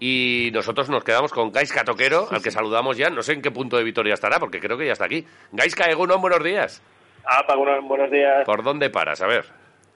[0.00, 3.10] y nosotros nos quedamos con Gaisca Toquero, al que saludamos ya.
[3.10, 5.24] No sé en qué punto de Vitoria estará, porque creo que ya está aquí.
[5.52, 6.82] Gaisca Egunon, buenos días.
[7.24, 8.44] Ah, Pagunon, buenos días.
[8.44, 9.20] ¿Por dónde paras?
[9.20, 9.44] A ver.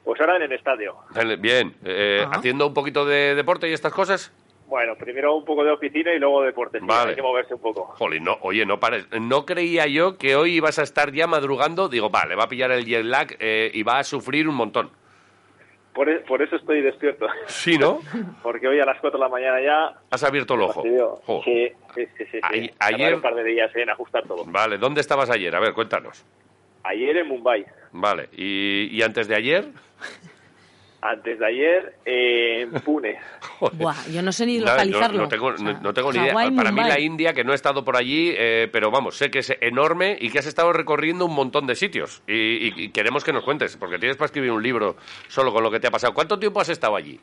[0.04, 0.96] Pues ahora en el estadio.
[1.38, 2.26] Bien, eh.
[2.30, 4.32] ¿haciendo un poquito de deporte y estas cosas?
[4.66, 6.80] Bueno, primero un poco de oficina y luego deporte.
[6.80, 7.10] sí, Vale.
[7.10, 7.84] Hay que moverse un poco.
[7.98, 9.06] Jolín, no, oye, no pares.
[9.20, 11.88] No creía yo que hoy ibas a estar ya madrugando.
[11.88, 14.90] Digo, vale, va a pillar el jet lag eh, y va a sufrir un montón.
[15.94, 17.26] Por, e- por eso estoy despierto.
[17.46, 18.00] Sí, ¿no?
[18.42, 20.00] Porque hoy a las 4 de la mañana ya...
[20.10, 20.82] Has abierto el ojo.
[20.82, 20.90] Sí,
[21.44, 22.06] sí, sí.
[22.16, 22.38] sí, sí.
[22.42, 24.44] Ay- Tardar ayer- un par de días en ajustar todo.
[24.46, 25.54] Vale, ¿dónde estabas ayer?
[25.54, 26.24] A ver, cuéntanos.
[26.84, 27.64] Ayer en Mumbai.
[27.92, 29.66] Vale, ¿y, y antes de ayer?
[31.00, 33.18] Antes de ayer en Pune.
[33.62, 33.78] Joder.
[33.78, 35.16] Buah, yo no sé ni Nada, localizarlo.
[35.18, 36.34] No, no tengo, O sea, no- no tengo ni idea.
[36.34, 39.38] Para mí la India, que no he estado por allí, eh, pero vamos, sé que
[39.38, 42.22] es enorme y que has estado recorriendo un montón de sitios.
[42.26, 44.96] Y, y- y queremos que nos cuentes, porque tienes para escribir un libro
[45.28, 46.12] solo con lo que te ha pasado.
[46.12, 47.20] ¿Cuánto tiempo has estado allí?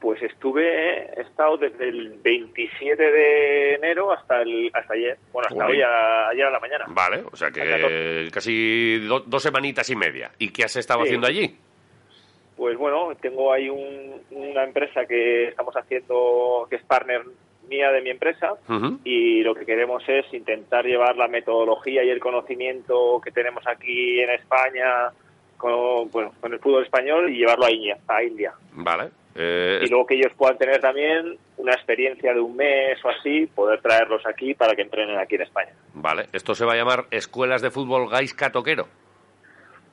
[0.00, 5.18] Pues estuve, he estado desde el 27 de enero hasta el hasta ayer.
[5.32, 5.72] Bueno, hasta Uy.
[5.72, 6.84] hoy, a- ayer a la mañana.
[6.88, 10.30] Vale, o sea que casi do- dos semanitas y media.
[10.38, 11.08] ¿Y qué has estado Sí.
[11.08, 11.56] haciendo allí?
[12.56, 17.22] Pues bueno, tengo ahí un- una empresa que estamos haciendo, que es partner
[17.68, 18.54] mía de mi empresa,
[19.04, 24.20] y lo que queremos es intentar llevar la metodología y el conocimiento que tenemos aquí
[24.20, 25.10] en España
[25.56, 27.98] con, bueno, con el fútbol español y llevarlo a India.
[28.08, 28.52] A India.
[28.72, 29.10] Vale.
[29.34, 33.46] Eh, Y luego que ellos puedan tener también una experiencia de un mes o así,
[33.46, 35.72] poder traerlos aquí para que entrenen aquí en España.
[35.92, 38.86] Vale, esto se va a llamar Escuelas de Fútbol Gaisca Toquero.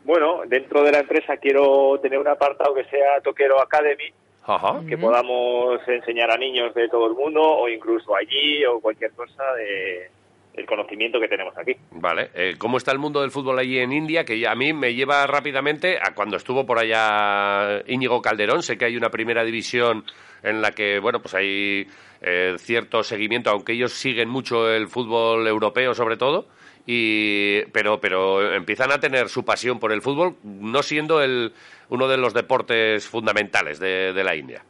[0.04, 4.12] Bueno, dentro de la empresa quiero tener un apartado que sea Toquero Academy,
[4.46, 4.82] Ajá.
[4.88, 9.44] que podamos enseñar a niños de todo el mundo o incluso allí o cualquier cosa
[9.54, 10.10] de
[10.54, 11.76] el conocimiento que tenemos aquí.
[11.92, 14.24] Vale, eh, ¿cómo está el mundo del fútbol allí en India?
[14.24, 18.62] Que ya a mí me lleva rápidamente a cuando estuvo por allá Íñigo Calderón.
[18.62, 20.04] Sé que hay una primera división
[20.44, 21.88] en la que, bueno, pues hay
[22.22, 26.46] eh, cierto seguimiento, aunque ellos siguen mucho el fútbol europeo sobre todo.
[26.86, 31.54] Y, pero, pero empiezan a tener su pasión por el fútbol, no siendo el,
[31.90, 34.64] uno de los deportes fundamentales de, de la India.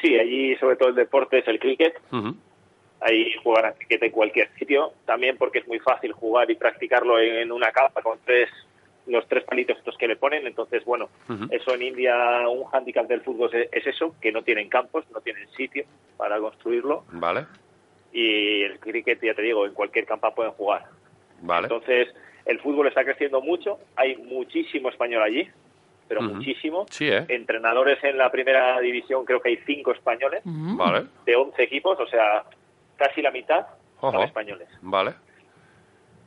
[0.00, 1.94] Sí, allí sobre todo el deporte es el cricket.
[3.00, 4.92] Ahí juegan a cricket en cualquier sitio.
[5.06, 8.50] También porque es muy fácil jugar y practicarlo en una capa con tres
[9.06, 10.46] los tres palitos estos que le ponen.
[10.46, 11.08] Entonces, bueno,
[11.50, 15.20] eso en India, un hándicap del fútbol es, es eso, que no tienen campos, no
[15.20, 15.84] tienen sitio
[16.16, 17.04] para construirlo.
[17.12, 17.46] Vale,
[18.12, 20.84] Y el cricket, ya te digo, en cualquier campo pueden jugar.
[21.46, 21.66] Vale.
[21.66, 22.08] Entonces,
[22.44, 23.78] el fútbol está creciendo mucho.
[23.96, 25.48] Hay muchísimo español allí,
[26.08, 26.86] pero muchísimo.
[26.90, 27.24] Sí, ¿eh?
[27.28, 30.42] Entrenadores en la primera división, creo que hay cinco españoles.
[30.44, 32.44] Vale, de 11 equipos, o sea,
[32.96, 33.66] casi la mitad
[34.00, 34.68] son españoles.
[34.82, 35.14] vale.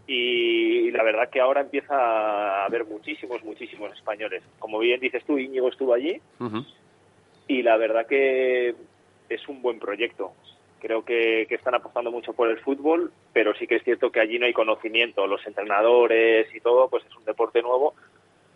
[0.10, 4.42] Y, la verdad que ahora empieza a haber muchísimos, muchísimos españoles.
[4.58, 6.22] Como bien dices tú, Íñigo estuvo allí
[7.48, 8.74] y la verdad que
[9.30, 10.32] es un buen proyecto.
[10.80, 14.20] Creo que, que están apostando mucho por el fútbol, pero sí que es cierto que
[14.20, 15.26] allí no hay conocimiento.
[15.26, 17.96] Los entrenadores y todo, pues es un deporte nuevo,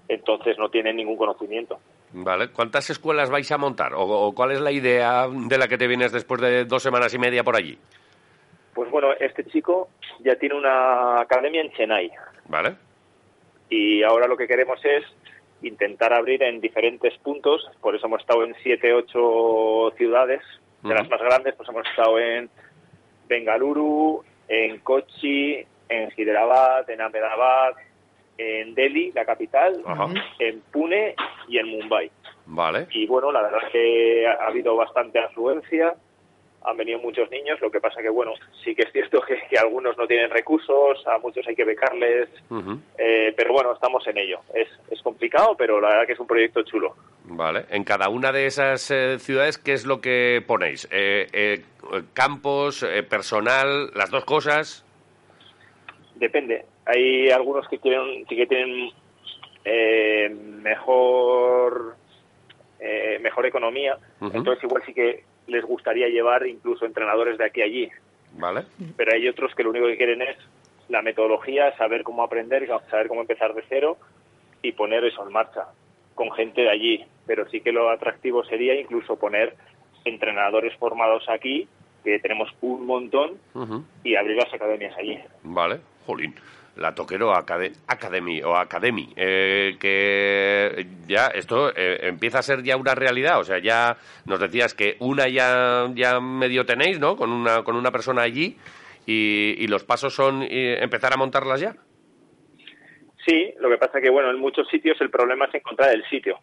[0.07, 1.79] entonces no tienen ningún conocimiento.
[2.13, 3.93] Vale, ¿cuántas escuelas vais a montar?
[3.93, 7.13] ¿O, o cuál es la idea de la que te vienes después de dos semanas
[7.13, 7.77] y media por allí?
[8.73, 9.89] Pues bueno, este chico
[10.19, 12.11] ya tiene una academia en Chennai
[12.47, 12.75] ¿Vale?
[13.71, 15.03] y ahora lo que queremos es
[15.63, 20.41] intentar abrir en diferentes puntos, por eso hemos estado en siete, ocho ciudades,
[20.83, 22.49] de las más grandes, pues hemos estado en
[23.27, 27.73] Bengaluru, en Kochi, en Hyderabad, en Ahmedabad,
[28.37, 29.83] en Delhi, la capital,
[30.39, 31.15] en Pune
[31.47, 32.11] y en Mumbai.
[32.45, 32.87] Vale.
[32.91, 35.95] Y bueno, la verdad es que ha habido bastante afluencia,
[36.63, 38.33] han venido muchos niños, lo que pasa que bueno,
[38.63, 42.29] sí que es cierto que, que algunos no tienen recursos, a muchos hay que becarles,
[42.97, 44.39] eh, pero bueno, estamos en ello.
[44.53, 46.95] Es, es complicado, pero la verdad que es un proyecto chulo.
[47.25, 47.65] Vale.
[47.69, 50.87] En cada una de esas eh, ciudades, ¿qué es lo que ponéis?
[50.91, 51.61] Eh, eh,
[52.13, 54.85] campos, eh, personal, las dos cosas.
[56.15, 56.65] Depende.
[56.85, 58.91] Hay algunos que quieren, que tienen
[59.65, 61.95] eh, mejor
[62.79, 67.65] eh, mejor economía, entonces igual sí que les gustaría llevar incluso entrenadores de aquí a
[67.65, 67.89] allí.
[68.33, 68.63] Vale.
[68.95, 70.37] Pero hay otros que lo único que quieren es
[70.89, 73.97] la metodología, saber cómo aprender, saber cómo empezar de cero
[74.61, 75.67] y poner eso en marcha
[76.15, 77.05] con gente de allí.
[77.25, 79.55] Pero sí que lo atractivo sería incluso poner
[80.05, 81.67] entrenadores formados aquí,
[82.03, 83.37] que tenemos un montón,
[84.03, 85.19] y abrir las academias allí.
[85.43, 85.79] Vale.
[86.05, 86.33] Jolín.
[86.77, 92.77] La Toquero Acade- Academy o Academy, eh, que ya esto eh, empieza a ser ya
[92.77, 93.39] una realidad.
[93.39, 97.15] O sea, ya nos decías que una ya, ya medio tenéis, ¿no?
[97.17, 98.57] Con una, con una persona allí
[99.05, 101.75] y, y los pasos son eh, empezar a montarlas ya.
[103.25, 106.39] Sí, lo que pasa que, bueno, en muchos sitios el problema es encontrar el sitio.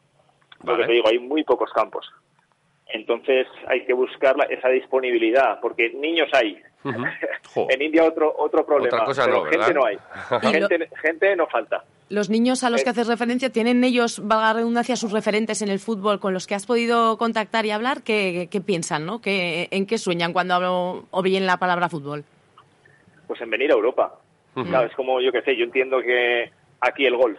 [0.62, 0.82] Lo Vale.
[0.82, 2.08] que te digo, hay muy pocos campos.
[2.86, 6.60] Entonces hay que buscar la- esa disponibilidad, porque niños hay.
[7.70, 9.98] En India otro otro problema, Otra cosa pero no, gente no hay.
[10.52, 11.82] Gente, gente no falta.
[12.08, 12.92] Los niños a los que Eh.
[12.92, 16.54] haces referencia, ¿tienen ellos, valga la redundancia, sus referentes en el fútbol con los que
[16.54, 18.02] has podido contactar y hablar?
[18.02, 19.20] ¿Qué, qué piensan, no?
[19.20, 22.24] ¿Qué, ¿En qué sueñan cuando hablo, oyen la palabra fútbol?
[23.26, 24.14] Pues en venir a Europa.
[24.54, 27.38] Claro, es como, yo qué sé, yo entiendo que aquí el golf.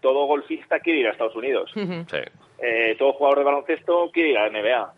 [0.00, 1.70] Todo golfista quiere ir a Estados Unidos.
[1.74, 2.18] Sí.
[2.60, 4.92] Eh, todo jugador de baloncesto quiere ir a la NBA.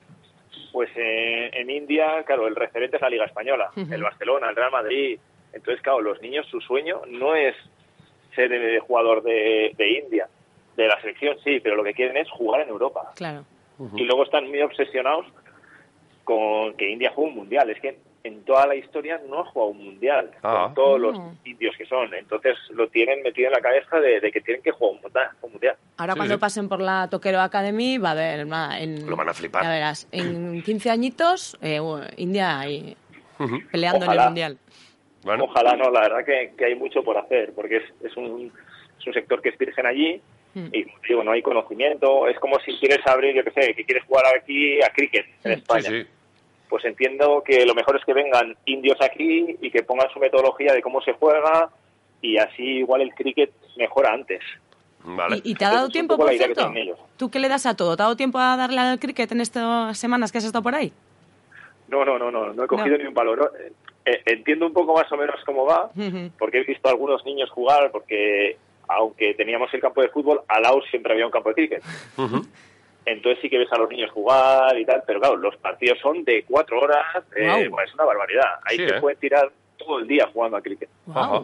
[0.73, 4.70] Pues eh, en India, claro, el referente es la Liga Española, el Barcelona, el Real
[4.70, 5.19] Madrid.
[5.52, 7.56] Entonces, claro, los niños, su sueño no es
[8.35, 10.29] ser eh, jugador de, de India,
[10.76, 13.12] de la selección, sí, pero lo que quieren es jugar en Europa.
[13.17, 13.44] Claro.
[13.97, 15.26] Y luego están muy obsesionados
[16.25, 17.70] con que India juegue un mundial.
[17.70, 20.64] Es que en toda la historia no ha jugado un mundial, Ah.
[20.67, 21.32] con todos los Mm.
[21.44, 22.12] indios que son.
[22.14, 25.28] Entonces lo tienen metido en la cabeza de, de que tienen que jugar un mundial.
[25.43, 25.76] Un mundial.
[25.96, 26.40] Ahora Sí, cuando sí.
[26.40, 28.52] pasen por la Toquero Academy va a haber...
[28.52, 29.62] va, en, Lo van a flipar.
[29.62, 31.81] Ya verás, en 15 añitos, eh,
[32.19, 32.96] India ahí
[33.38, 33.58] Ujú.
[33.72, 34.58] peleando en el Mundial.
[35.22, 38.52] Bueno, Ojalá no, la verdad que, que hay mucho por hacer, porque es, es, un,
[38.99, 40.20] es un sector que es virgen allí
[40.52, 40.67] Mm.
[40.72, 42.26] y digo, no hay conocimiento.
[42.26, 45.52] Es como si quieres abrir, yo qué sé, que quieres jugar aquí a cricket en
[45.52, 45.82] España.
[45.82, 46.06] sí, sí.
[46.70, 50.72] Pues entiendo que lo mejor es que vengan indios aquí y que pongan su metodología
[50.72, 51.69] de cómo se juega
[52.22, 54.40] y así igual el cricket mejora antes.
[55.02, 55.40] Vale.
[55.43, 56.70] ¿Y, y te ha dado tiempo, por que cierto?
[56.76, 56.99] ellos.
[57.17, 57.96] ¿Tú qué le das a todo?
[57.96, 60.75] ¿Te ha dado tiempo a darle al cricket en estas semanas que has estado por
[60.75, 60.93] ahí?
[61.88, 63.02] No, no, no, no, no he cogido No.
[63.02, 63.34] ni un palo.
[63.34, 63.44] ¿no?
[64.05, 65.90] Eh, entiendo un poco más o menos cómo va,
[66.38, 68.56] porque he visto a algunos niños jugar, porque
[68.88, 71.82] aunque teníamos el campo de fútbol, al lado siempre había un campo de cricket.
[72.17, 72.46] Ujú.
[73.06, 76.23] Entonces sí que ves a los niños jugar y tal, pero claro, los partidos son
[76.25, 77.05] de cuatro horas,
[77.37, 78.44] eh, pues es una barbaridad.
[78.64, 79.00] Ahí Sí, se ¿eh?
[79.00, 80.88] puede tirar todo el día jugando a cricket.
[81.14, 81.43] Ajá.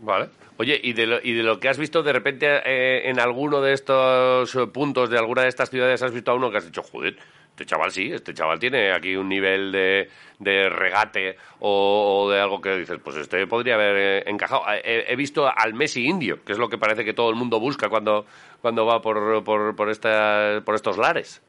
[0.00, 0.26] Vale.
[0.58, 3.60] Oye, ¿y de, lo, ¿y de lo que has visto de repente eh, en alguno
[3.62, 6.66] de estos eh, puntos de alguna de estas ciudades has visto a uno que has
[6.66, 7.16] dicho, joder,
[7.52, 10.08] este chaval sí, este chaval tiene aquí un nivel de,
[10.38, 14.62] de regate o, o de algo que dices, pues este podría haber eh, encajado.
[14.72, 17.36] Eh, He, he visto al Messi indio, que es lo que parece que todo el
[17.36, 18.24] mundo busca cuando,
[18.62, 21.42] cuando va por, por, por, esta, por estos lares.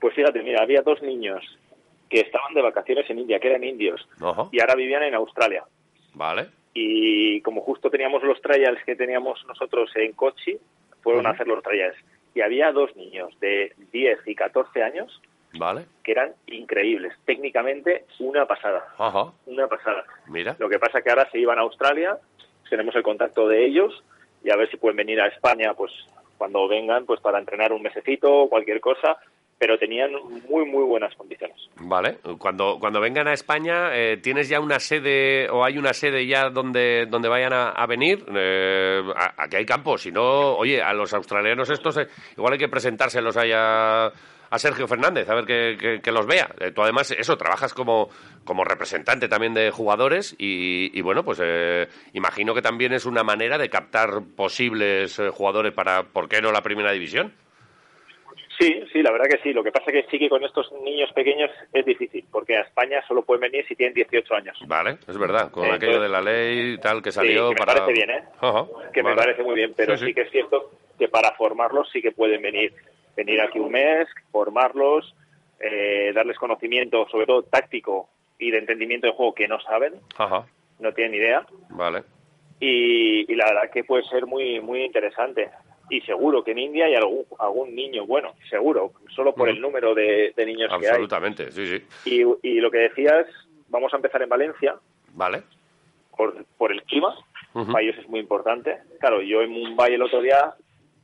[0.00, 1.44] Pues fíjate, mira, había dos niños
[2.08, 4.08] que estaban de vacaciones en India, que eran indios,
[4.50, 5.64] y ahora vivían en Australia.
[6.14, 6.46] Vale.
[6.72, 10.56] Y como justo teníamos los trials que teníamos nosotros en Kochi,
[11.02, 11.96] fueron a hacer los trials.
[12.34, 15.20] Y había dos niños de 10 y 14 años
[15.58, 15.86] Vale.
[16.04, 17.12] que eran increíbles.
[17.24, 18.84] Técnicamente, una pasada.
[18.98, 19.32] Ajá.
[19.46, 20.04] Una pasada.
[20.28, 20.56] Mira.
[20.58, 22.18] Lo que pasa que ahora se iban a Australia,
[22.68, 24.02] tenemos el contacto de ellos
[24.44, 25.92] y a ver si pueden venir a España, pues
[26.38, 29.18] cuando vengan, pues para entrenar un mesecito o cualquier cosa,
[29.60, 30.10] pero tenían
[30.48, 31.54] muy, muy buenas condiciones.
[31.76, 36.26] Vale, cuando, cuando vengan a España, eh, ¿tienes ya una sede o hay una sede
[36.26, 38.24] ya donde, donde vayan a, venir?
[38.34, 39.02] Eh,
[39.36, 42.06] aquí hay campo, si no, oye, a los australianos estos eh,
[42.38, 44.10] igual hay que presentárselos ahí a,
[44.56, 46.48] Sergio Fernández, a ver que, que- que los vea.
[46.58, 48.08] Eh, tú además, eso, trabajas como,
[48.44, 53.22] como representante también de jugadores y, y bueno, pues eh, imagino que también es una
[53.22, 57.34] manera de captar posibles jugadores para, ¿por qué no la primera división?
[58.60, 59.52] Sí, sí, la verdad que sí.
[59.54, 63.02] Lo que pasa que sí que con estos niños pequeños es difícil, porque a España
[63.08, 64.58] solo pueden venir si tienen 18 años.
[64.66, 67.58] Vale, es verdad, con aquello de la ley y tal que Sí, salió que me
[67.58, 67.72] para...
[67.80, 68.22] parece bien, ¿eh?
[68.92, 70.14] Que me parece muy bien, pero Sí, sí, sí.
[70.14, 72.74] que es cierto que para formarlos sí que pueden venir,
[73.16, 75.14] venir aquí un mes, formarlos,
[75.58, 79.94] eh, darles conocimiento, sobre todo táctico y de entendimiento de juego que no saben,
[80.78, 82.02] no tienen idea, vale.
[82.60, 85.50] y, y la verdad que puede ser muy muy interesante.
[85.90, 89.94] Y seguro que en India hay algún, algún niño bueno, seguro, solo por el número
[89.94, 90.90] de, de niños que hay.
[90.92, 91.82] Absolutamente, sí, sí.
[92.04, 93.26] Y, y lo que decías,
[93.68, 94.76] vamos a empezar en Valencia,
[95.14, 95.42] Vale.
[96.16, 97.14] por, por el clima,
[97.52, 98.78] para ellos es muy importante.
[99.00, 100.54] Claro, yo en Mumbai el otro día,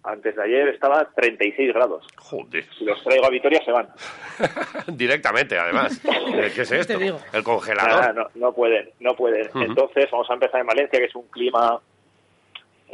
[0.05, 2.07] antes de ayer, estaba a 36 grados.
[2.16, 2.64] Joder.
[2.78, 3.88] Si los traigo a Vitoria se van.
[4.97, 6.00] Directamente, además.
[6.55, 6.93] ¿Qué es esto?
[6.93, 8.14] El Nada, congelador.
[8.14, 9.49] no, no pueden, no pueden.
[9.57, 11.81] Entonces vamos a empezar en Valencia, que es un clima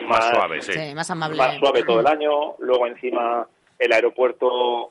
[0.01, 0.73] Más suave, sí.
[0.73, 1.37] Sí, más amable.
[1.39, 2.55] más suave todo el año.
[2.59, 3.47] Luego encima
[3.79, 4.91] el aeropuerto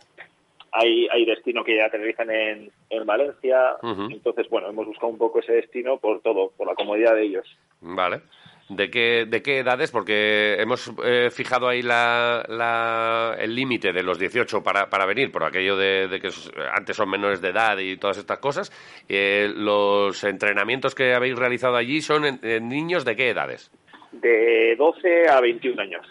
[0.71, 3.75] hay, hay destino que ya aterrizan en, en Valencia.
[3.81, 7.57] Entonces, bueno, hemos buscado un poco ese destino por todo, por la comodidad de ellos.
[7.81, 8.21] Vale.
[8.69, 9.91] ¿De qué, ¿De qué edades?
[9.91, 15.29] Porque hemos eh, fijado ahí la, la- el límite de los 18 para, para venir,
[15.29, 16.29] por aquello de, de que
[16.73, 18.71] antes son menores de edad y todas estas cosas.
[19.09, 23.71] Eh, ¿Los entrenamientos que habéis realizado allí son en- en niños de qué edades?
[24.11, 26.05] De 12 a 21 años.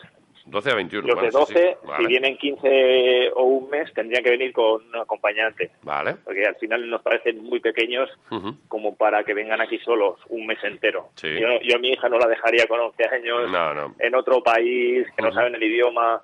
[0.47, 1.07] 12 a 21.
[1.07, 1.87] Los vale, de sí, 12, sí.
[1.87, 1.99] Vale.
[2.03, 5.71] si vienen 15 o un mes, tendrían que venir con un acompañante.
[5.83, 6.17] Vale.
[6.25, 8.57] Porque al final nos parecen muy pequeños Ujú.
[8.67, 11.11] como para que vengan aquí solos un mes entero.
[11.15, 11.29] Sí.
[11.39, 13.95] Yo, yo a mi hija no la dejaría con 11 años No, no.
[13.99, 15.37] en otro país, que no Ujú.
[15.37, 16.21] saben el idioma,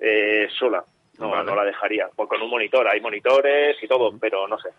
[0.00, 0.84] eh, sola.
[1.18, 2.08] No, no la dejaría.
[2.16, 4.70] Pues con un monitor, hay monitores y todo, pero no sé.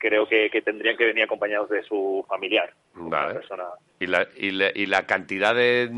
[0.00, 2.72] Creo que, tendrían que venir acompañados de su familiar.
[2.94, 3.40] Vale.
[3.98, 5.90] ¿Y, la, y, la, cantidad de,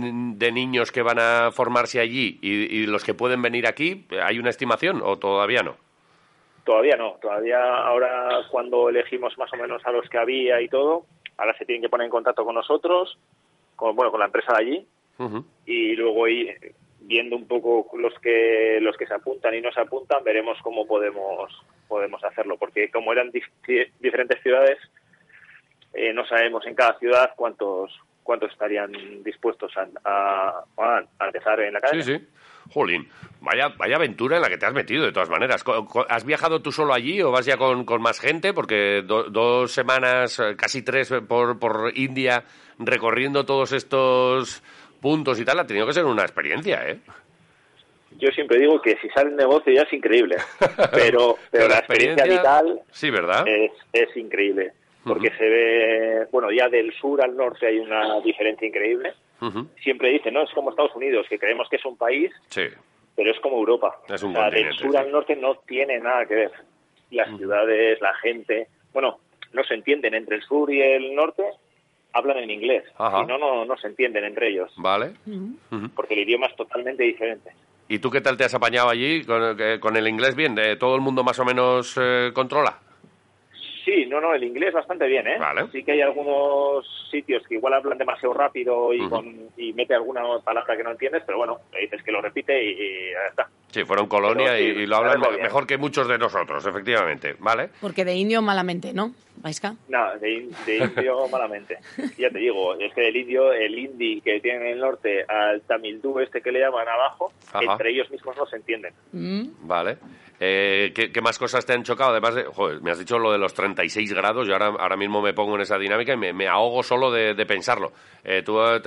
[0.52, 5.02] niños que van a formarse allí y, los que pueden venir aquí, ¿hay una estimación
[5.04, 5.76] o todavía no?
[6.64, 7.12] Todavía no.
[7.22, 11.06] Todavía ahora cuando elegimos más o menos a los que había y todo,
[11.36, 13.16] ahora se tienen que poner en contacto con nosotros,
[13.76, 14.86] con, bueno, con la empresa de allí,
[15.64, 19.80] y luego ir viendo un poco los que los que se apuntan y no se
[19.80, 21.52] apuntan, veremos cómo podemos
[21.92, 23.30] podemos hacerlo, porque como eran
[24.00, 24.78] diferentes ciudades,
[25.92, 31.80] eh, no sabemos en cada ciudad cuántos cuántos estarían dispuestos a, a, empezar en la
[31.82, 32.02] calle.
[32.02, 32.28] Sí, sí.
[32.72, 33.06] Jolín,
[33.42, 35.62] vaya, vaya aventura en la que te has metido, de todas maneras.
[36.08, 38.54] ¿Has viajado tú solo allí o vas ya con, con más gente?
[38.54, 42.42] Porque dos semanas, eh, casi tres eh, por, por India,
[42.78, 44.62] recorriendo todos estos
[45.02, 47.00] puntos y tal, ha tenido que ser una experiencia, ¿eh?
[48.18, 50.36] Yo siempre digo que si sale el negocio ya es increíble,
[50.92, 53.46] pero, pero la, experiencia, vital sí, ¿verdad?
[53.46, 54.72] Es, es increíble,
[55.04, 59.14] porque se ve, bueno, ya del sur al norte hay una diferencia increíble.
[59.82, 62.62] Siempre dicen, no, es como Estados Unidos, que creemos que es un país, sí.
[63.16, 63.98] pero es como Europa.
[64.08, 66.52] Es un o sea, del sur al norte no tiene nada que ver.
[67.10, 69.18] Las ciudades, la gente, bueno,
[69.52, 71.42] no se entienden entre el sur y el norte,
[72.12, 72.84] hablan en inglés.
[72.86, 74.72] Si no, no, no se entienden entre ellos.
[74.76, 75.12] Vale.
[75.94, 77.52] Porque el idioma es totalmente diferente.
[77.92, 80.56] ¿Y tú qué tal te has apañado allí con, eh, el inglés bien?
[80.80, 82.78] ¿Todo el mundo más o menos eh, controla?
[83.84, 85.36] Sí, no, no, el inglés bastante bien, ¿eh?
[85.70, 90.22] Sí que hay algunos sitios que igual hablan demasiado rápido y, con, y mete alguna
[90.42, 93.50] palabra que no entiendes, pero bueno, le dices que lo repite y, ya está.
[93.72, 97.70] Sí, fueron colonia y, lo hablan mejor que muchos de nosotros, efectivamente, ¿vale?
[97.80, 99.74] Porque de indio malamente, ¿no, Vaiska?
[99.88, 101.78] No, de, indio malamente.
[102.18, 105.62] Ya te digo, es que del indio, el hindi que tienen en el norte, al
[105.62, 108.92] tamildú este que le llaman abajo, entre ellos mismos no se entienden.
[109.12, 109.66] Mm.
[109.66, 109.96] Vale.
[110.44, 112.10] Eh, ¿qué, más cosas te han chocado?
[112.10, 115.22] Además, de, joder, me has dicho lo de los 36 grados, yo ahora, ahora mismo
[115.22, 117.92] me pongo en esa dinámica y me, ahogo solo de, pensarlo.
[118.24, 118.80] Eh, ¿Tú eh,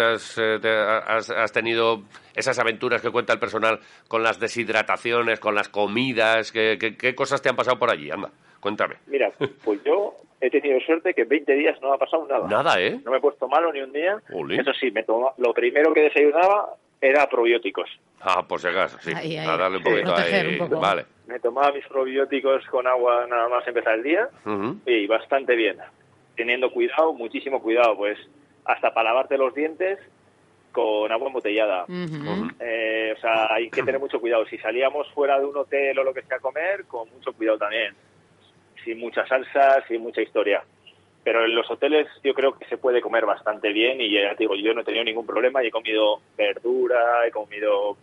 [1.07, 2.03] has, has, tenido
[2.35, 6.51] esas aventuras que cuenta el personal con las deshidrataciones, con las comidas?
[6.51, 8.11] ¿Qué, qué, cosas te han pasado por allí?
[8.11, 8.95] Anda, cuéntame.
[9.07, 9.31] Mira,
[9.63, 12.47] pues yo he tenido suerte que en 20 días no ha pasado nada.
[12.47, 12.99] Nada, ¿eh?
[13.03, 14.17] No me he puesto malo ni un día.
[14.29, 15.05] Eso sí, me
[15.37, 17.89] lo primero que desayunaba era probióticos.
[18.21, 19.37] Ah, por si acaso, sí.
[19.37, 20.57] a darle un poquito ahí.
[20.69, 21.05] Vale.
[21.27, 24.29] Me tomaba mis probióticos con agua nada más empezar el día
[24.85, 25.77] y bastante bien.
[26.35, 28.17] Teniendo cuidado, muchísimo cuidado, pues
[28.65, 29.99] hasta para lavarte los dientes
[30.75, 31.85] con agua embotellada.
[32.59, 34.45] Eh, o sea, hay que tener mucho cuidado.
[34.45, 37.59] Si salíamos fuera de un hotel o lo que sea a comer, con mucho cuidado
[37.59, 37.95] también.
[38.83, 40.61] Sin mucha salsa, sin mucha historia
[41.23, 44.53] pero en los hoteles yo creo que se puede comer bastante bien y ya digo,
[44.53, 47.97] yo no he tenido ningún problema y he comido verdura, he comido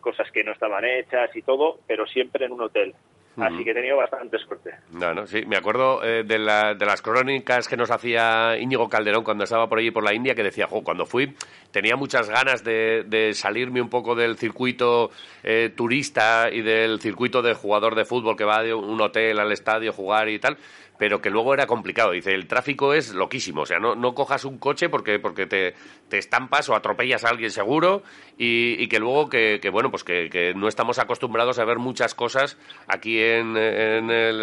[0.00, 2.92] cosas que no estaban hechas y todo, pero siempre en un hotel.
[3.36, 4.70] Así que he tenido bastante suerte.
[4.92, 9.44] No, sí, me acuerdo eh, de, de, las crónicas que nos hacía Íñigo Calderón cuando
[9.44, 11.34] estaba por allí por la India, que decía, jo, cuando fui
[11.74, 15.10] tenía muchas ganas de, salirme un poco del circuito
[15.42, 19.50] eh, turista y del circuito de jugador de fútbol que va de un hotel al
[19.50, 20.56] estadio a jugar y tal,
[20.98, 22.12] pero que luego era complicado.
[22.12, 25.74] Dice, el tráfico es loquísimo, o sea, no, no cojas un coche porque, porque te,
[26.08, 28.02] te estampas o atropellas a alguien seguro
[28.38, 33.20] y, que luego que, bueno, pues que, no estamos acostumbrados a ver muchas cosas aquí
[33.20, 34.40] en, en el,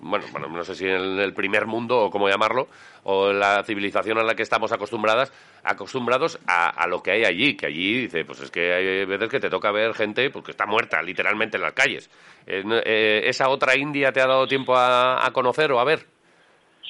[0.00, 2.68] bueno, bueno, no sé si en el primer mundo o cómo llamarlo,
[3.04, 5.32] o la civilización a la que estamos acostumbradas,
[5.64, 9.40] acostumbrados a, lo que hay allí, que allí dice, pues es que hay veces que
[9.40, 12.10] te toca ver gente porque está muerta literalmente en las calles.
[12.46, 16.00] Eh, eh, ¿Esa otra India te ha dado tiempo a, conocer o a ver?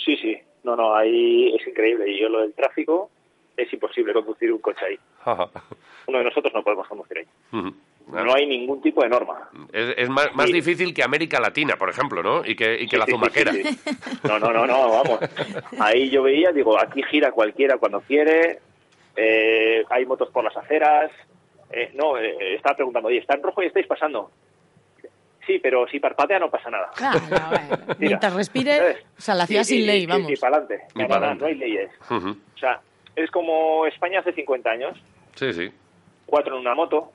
[0.04, 2.10] Sí, sí, no, no, ahí es increíble.
[2.10, 3.10] Y yo lo del tráfico,
[3.56, 4.98] es imposible conducir un coche ahí.
[6.06, 7.26] Uno de nosotros no podemos conducir ahí.
[8.10, 9.50] No hay ningún tipo de norma.
[9.72, 12.44] Es, más, más difícil que América Latina, por ejemplo, ¿no?
[12.44, 13.52] Y que, y que la zumaquera.
[14.22, 15.20] no, no, no, no, vamos.
[15.78, 18.60] Ahí yo veía, digo, aquí gira cualquiera cuando quiere,
[19.14, 21.10] eh, hay motos por las aceras.
[21.70, 24.30] Eh, no, eh, estaba preguntando, oye, ¿está en rojo y estáis pasando?
[25.46, 26.90] Sí, pero si parpadea no pasa nada.
[26.94, 27.18] Claro,
[27.98, 30.30] Mientras respire, o sea, la ciudad sin ley, vamos.
[30.30, 30.86] Y, para adelante.
[30.94, 31.90] No, hay leyes.
[32.10, 32.80] O sea,
[33.16, 34.98] es como España hace 50 años.
[35.34, 35.70] Sí, sí.
[36.26, 37.12] Cuatro en una moto,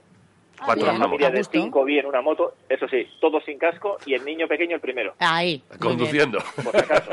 [0.63, 4.13] Cuatro una familia de cinco vi en una moto, eso sí, todos sin casco y
[4.13, 5.13] el niño pequeño el primero.
[5.19, 5.61] Ahí.
[5.79, 6.39] Conduciendo.
[6.63, 7.11] Por si acaso.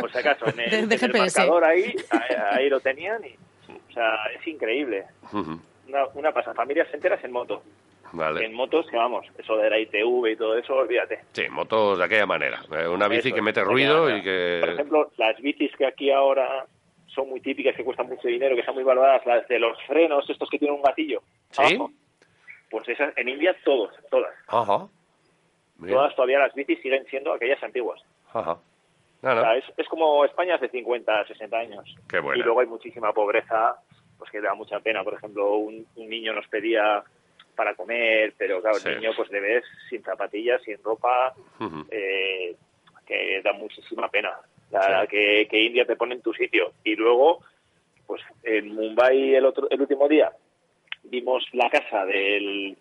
[0.00, 0.46] Por si acaso.
[0.48, 1.94] En el, marcador ahí,
[2.50, 3.34] ahí, lo tenían y,
[3.68, 5.04] o sea, es increíble.
[5.32, 7.62] una, una pasa, familias enteras en moto.
[8.12, 8.44] Vale.
[8.44, 11.20] En motos, que vamos, eso de la ITV y todo eso, olvídate.
[11.32, 12.60] Sí, motos de aquella manera.
[12.70, 14.58] Eh, una bici que mete ruido y que...
[14.60, 16.64] Por ejemplo, las bicis que aquí ahora
[17.08, 20.28] son muy típicas, que cuestan mucho dinero, que están muy valoradas, las de los frenos,
[20.30, 21.22] estos que tienen un gatillo.
[21.50, 21.78] ¿Sí?
[22.74, 24.34] Pues esas, en India todos, todas.
[24.48, 24.88] Ajá.
[25.78, 28.02] todas todavía las bicis siguen siendo aquellas antiguas.
[28.32, 28.58] Ajá.
[29.22, 31.96] es, es, como España hace 50, 60 años.
[32.08, 33.76] Qué y luego hay muchísima pobreza,
[34.18, 35.04] pues que da mucha pena.
[35.04, 37.04] Por ejemplo, un, niño nos pedía
[37.54, 41.32] para comer, pero claro, el niño pues le ves sin zapatillas, sin ropa,
[41.92, 42.56] eh,
[43.06, 44.32] que da muchísima pena.
[44.72, 46.72] La, que, que India te pone en tu sitio.
[46.82, 47.38] Y luego,
[48.04, 50.32] pues en Mumbai el, otro, el último día
[51.04, 52.76] vimos la casa del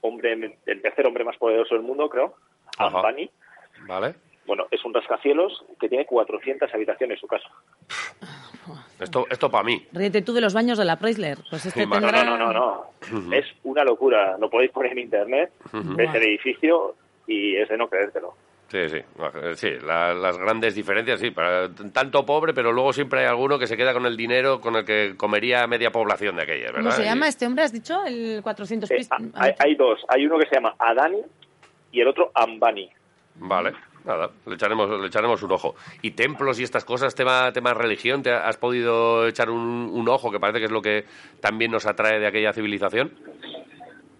[0.00, 2.34] hombre, el tercer hombre más poderoso del mundo, creo,
[2.78, 3.30] Ambani.
[3.86, 4.14] Vale.
[4.46, 7.48] Bueno, es un rascacielos que tiene 400 habitaciones su casa.
[9.00, 9.86] Esto, esto para mí.
[9.92, 11.38] Ríete tú de los baños de la Preisler.
[11.50, 12.84] Pues este no, no, no, no.
[13.32, 14.36] Es una locura.
[14.38, 16.94] Lo podéis poner en internet, ves el edificio
[17.26, 18.34] y es de no creértelo.
[18.74, 18.98] Sí, sí,
[19.54, 23.76] sí las grandes diferencias, sí, para, tanto pobre, pero luego siempre hay alguno que se
[23.76, 26.80] queda con el dinero con el que comería media población de aquella, ¿verdad?
[26.80, 28.04] ¿Cómo se llama este hombre, has dicho?
[28.04, 28.96] El 400 eh,
[29.60, 31.20] hay, dos, hay uno que se llama Adani
[31.92, 32.90] y el otro Ambani.
[33.36, 35.76] Vale, nada, le echaremos, le echaremos un ojo.
[36.02, 40.32] ¿Y templos y estas cosas, tema, tema religión, te has podido echar un, un ojo,
[40.32, 41.04] que parece que es lo que
[41.40, 43.12] también nos atrae de aquella civilización?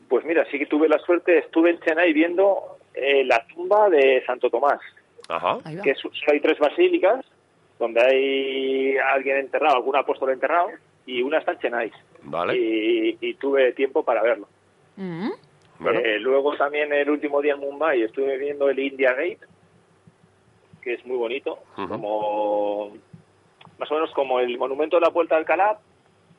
[0.09, 4.23] Pues mira, sí que tuve la suerte, estuve en Chennai viendo eh, la tumba de
[4.25, 4.81] Santo Tomás,
[5.29, 5.59] Ajá.
[5.83, 7.25] que solo hay tres basílicas
[7.79, 10.69] donde hay alguien enterrado, algún apóstol enterrado,
[11.07, 11.93] y una está en Chennai.
[12.23, 12.57] Vale.
[12.57, 14.49] Y, tuve tiempo para verlo.
[14.97, 15.31] Mm.
[15.87, 19.41] Eh, luego también el último día en Mumbai estuve viendo el India Gate,
[20.81, 22.93] que es muy bonito, como
[23.79, 25.79] más o menos como el monumento de la Puerta del Alcalá,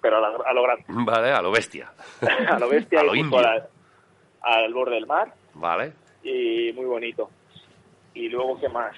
[0.02, 0.86] pero a, lo grande.
[0.88, 1.92] Vale, a lo bestia.
[2.48, 3.12] a lo bestia, a lo
[4.42, 5.34] al borde del mar.
[5.56, 7.30] Vale y muy bonito.
[8.14, 8.96] Y luego, ¿qué más?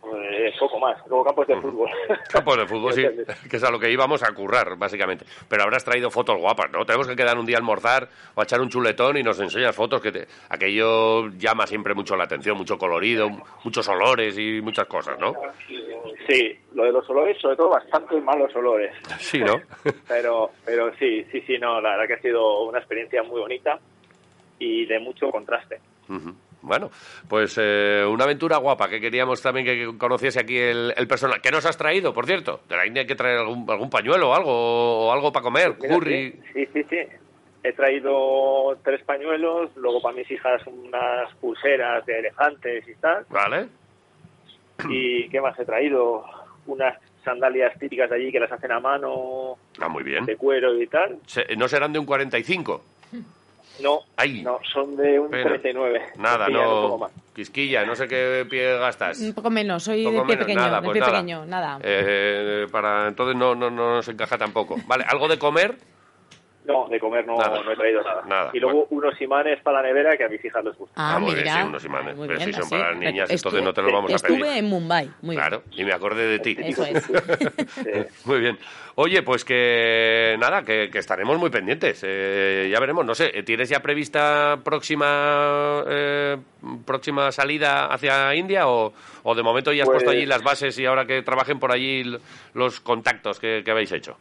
[0.00, 0.96] Pues poco más.
[1.08, 1.90] Luego campos de fútbol.
[2.32, 3.04] Campos de fútbol, sí.
[3.50, 5.26] que es a lo que íbamos a currar, básicamente.
[5.48, 6.86] Pero habrás traído fotos guapas, ¿no?
[6.86, 9.76] Tenemos que quedar un día a almorzar o a echar un chuletón y nos enseñas
[9.76, 13.28] fotos que aquello llama siempre mucho la atención, mucho colorido,
[13.62, 15.34] muchos olores y muchas cosas, ¿no?
[16.26, 18.94] Sí, lo de los olores, sobre todo bastante malos olores.
[19.18, 19.60] Sí, ¿no?
[20.08, 23.78] pero, pero sí, sí, sí, no, la verdad que ha sido una experiencia muy bonita
[24.58, 25.78] y de mucho contraste.
[26.62, 26.90] Bueno,
[27.28, 31.40] pues eh, una aventura guapa que queríamos también que conociese aquí el, el, personal.
[31.40, 32.60] ¿Qué nos has traído, por cierto?
[32.68, 35.76] De la India hay que traer algún, algún pañuelo o algo, o algo para comer,
[35.78, 36.38] curry.
[36.52, 36.98] Sí, sí, sí.
[37.62, 43.26] He traído tres pañuelos, luego para mis hijas unas pulseras de elefantes y tal.
[43.28, 43.68] Vale.
[44.88, 46.24] ¿Y qué más he traído?
[46.66, 49.56] Unas sandalias típicas de allí que las hacen a mano.
[49.78, 50.24] Ah, muy bien.
[50.24, 51.18] De cuero y tal.
[51.56, 52.82] ¿No serán de un 45?
[53.82, 54.02] No,
[54.42, 56.00] no, son de un 39.
[56.18, 57.08] Nada, no.
[57.34, 59.20] Quisquilla, no sé qué pie gastas.
[59.20, 61.12] Un poco menos, soy de pie pequeño, nada, de pues pie nada.
[61.12, 61.78] pequeño, nada.
[61.82, 64.76] Eh, para entonces no, no, no nos encaja tampoco.
[64.86, 65.76] Vale, ¿algo de comer?
[66.70, 68.50] No, de comer no, no he traído nada.
[68.52, 71.04] y luego unos imanes para la nevera que a mis hijas les gustan.
[71.04, 71.56] Ah, ah mira.
[71.56, 72.16] sí, unos imanes.
[72.16, 74.36] Muy bien, si son para las niñas, entonces no te los vamos a pedir.
[74.36, 76.56] Estuve en Mumbai, muy claro, y me acordé de ti.
[76.60, 77.10] Eso es.
[78.26, 78.58] Muy bien.
[78.96, 82.02] Oye, pues que nada, que, estaremos muy pendientes.
[82.04, 86.36] Eh, ya veremos, no sé, ¿tienes ya prevista próxima eh,
[86.84, 90.78] próxima salida hacia India o, o de momento ya has puesto allí pues las bases
[90.78, 92.04] y ahora que trabajen por allí
[92.52, 94.18] los contactos que habéis hecho?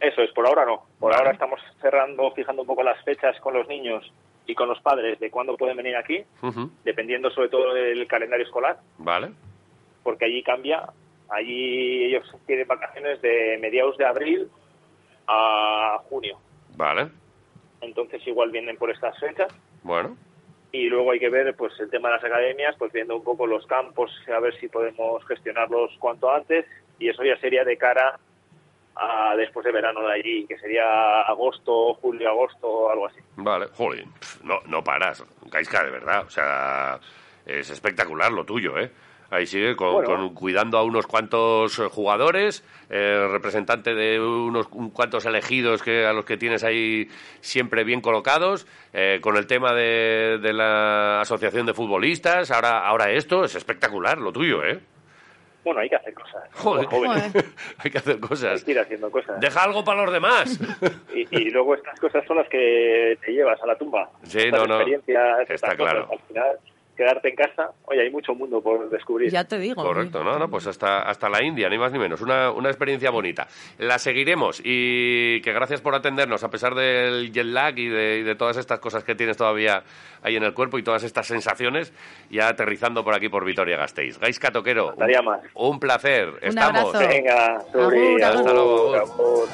[0.00, 0.84] Eso es, por ahora no.
[0.98, 4.10] Por ahora estamos cerrando, fijando un poco las fechas con los niños
[4.46, 6.24] y con los padres de cuándo pueden venir aquí,
[6.84, 8.78] dependiendo sobre todo del calendario escolar.
[8.98, 9.30] Vale.
[10.02, 10.88] Porque allí cambia.
[11.28, 14.48] Allí ellos tienen vacaciones de mediados de abril
[15.26, 16.38] a junio.
[16.76, 17.08] Vale.
[17.80, 19.52] Entonces igual vienen por estas fechas.
[19.82, 20.16] Bueno.
[20.72, 23.46] Y luego hay que ver pues el tema de las academias, pues viendo un poco
[23.46, 26.64] los campos, a ver si podemos gestionarlos cuanto antes.
[26.98, 28.18] Y eso ya sería de cara
[29.36, 33.20] después de verano de allí, que sería agosto, julio, agosto, algo así.
[33.36, 34.04] Vale, joder,
[34.42, 36.98] no, no paras, Gaisca, de verdad, o sea,
[37.46, 38.90] es espectacular lo tuyo, ¿eh?
[39.30, 46.06] Ahí sigue con, cuidando a unos cuantos jugadores, eh, representante de unos cuantos elegidos que
[46.06, 47.08] a los que tienes ahí
[47.42, 53.10] siempre bien colocados, eh, con el tema de, de, la asociación de futbolistas, ahora ahora
[53.10, 54.80] esto es espectacular lo tuyo, ¿eh?
[55.68, 56.42] Bueno, hay que hacer cosas.
[56.54, 56.88] Joder,
[57.78, 58.60] hay que hacer cosas.
[58.60, 59.38] Hay que ir haciendo cosas.
[59.38, 60.58] Deja algo para los demás.
[61.12, 64.08] y, luego estas cosas son las que te llevas a la tumba.
[64.22, 64.80] Sí, no, no.
[64.80, 66.08] Está claro.
[66.10, 66.58] al final
[66.98, 69.30] quedarte en casa, oye, hay mucho mundo por descubrir.
[69.30, 69.82] Ya te digo.
[69.82, 72.20] Correcto, no, no, pues hasta, hasta la India, ni más ni menos.
[72.20, 73.46] Una, una experiencia bonita.
[73.78, 78.34] La seguiremos y que gracias por atendernos, a pesar del jet lag y de, de
[78.34, 79.84] todas estas cosas que tienes todavía
[80.22, 81.92] ahí en el cuerpo y todas estas sensaciones,
[82.30, 84.18] ya aterrizando por aquí por Vitoria-Gasteiz.
[84.18, 86.30] Gais Catoquero, un, un, placer.
[86.30, 86.94] Un Estamos.
[86.94, 87.08] Abrazo.
[87.08, 87.58] Venga,
[88.28, 89.46] Hasta luego.